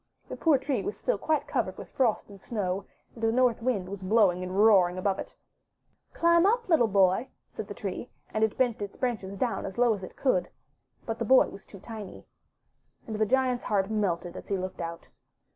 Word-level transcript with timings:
The 0.29 0.35
poor 0.35 0.57
tree 0.57 0.81
was 0.81 0.97
still 0.97 1.19
quite 1.19 1.45
covered 1.45 1.77
with 1.77 1.91
frost 1.91 2.27
and 2.27 2.41
snow, 2.41 2.85
and 3.13 3.23
the 3.23 3.31
North 3.31 3.61
Wind 3.61 3.87
was 3.87 4.01
blowing 4.01 4.41
and 4.41 4.57
roaring 4.65 4.97
above 4.97 5.19
it. 5.19 5.35
''Climb 6.11 6.51
up! 6.51 6.67
little 6.67 6.87
boy, 6.87 7.27
said 7.51 7.67
the 7.67 7.75
Tree, 7.75 8.09
and 8.33 8.41
bent 8.57 8.81
its 8.81 8.95
branches 8.97 9.29
249 9.29 9.33
MY 9.35 9.37
BOOK 9.37 9.63
HOUSE 9.63 9.63
down 9.63 9.65
as 9.67 9.77
low 9.77 9.93
as 9.93 10.01
it 10.01 10.15
could; 10.15 10.49
but 11.05 11.19
the 11.19 11.23
boy 11.31 11.49
was 11.49 11.67
too 11.67 11.79
tiny. 11.79 12.25
And 13.05 13.17
the 13.17 13.27
Giant's 13.27 13.65
heart 13.65 13.91
melted 13.91 14.35
as 14.35 14.47
he 14.47 14.57
looked 14.57 14.81
out. 14.81 15.09